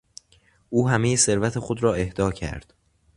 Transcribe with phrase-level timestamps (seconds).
[0.69, 2.73] او همهی ثروت خود را اهدا کرد.